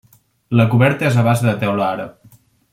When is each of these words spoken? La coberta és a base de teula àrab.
La 0.59 0.65
coberta 0.71 1.07
és 1.11 1.19
a 1.23 1.27
base 1.29 1.47
de 1.51 1.55
teula 1.65 1.93
àrab. 1.93 2.37